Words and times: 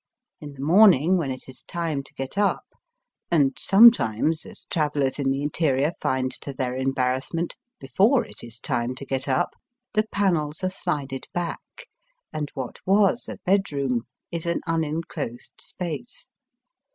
In 0.39 0.53
the 0.53 0.63
morning 0.63 1.15
when 1.15 1.29
it 1.29 1.47
is 1.47 1.61
time 1.67 2.01
to 2.01 2.13
get 2.15 2.35
up— 2.35 2.63
and 3.31 3.53
sometimes, 3.59 4.47
as 4.47 4.65
travellers 4.65 5.19
in 5.19 5.29
the 5.29 5.43
interior 5.43 5.93
find 6.01 6.31
to 6.41 6.53
their 6.53 6.75
embarrassment, 6.75 7.55
before 7.79 8.25
it 8.25 8.43
is 8.43 8.59
time 8.59 8.95
to 8.95 9.05
get 9.05 9.27
up— 9.27 9.51
the 9.93 10.07
panels 10.11 10.63
are 10.63 10.69
slided 10.69 11.27
back, 11.35 11.85
and 12.33 12.49
what 12.55 12.77
was 12.83 13.29
a 13.29 13.37
bedroom 13.45 14.07
is 14.31 14.47
an 14.47 14.61
imenclosed 14.67 15.53
space. 15.61 16.29